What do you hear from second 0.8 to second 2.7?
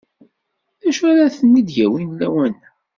D acu ara ten-id-yawin lawan-a?